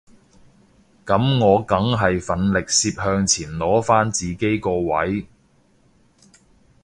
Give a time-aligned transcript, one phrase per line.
[1.05, 5.27] 噉我梗係奮力攝向前攞返自己個位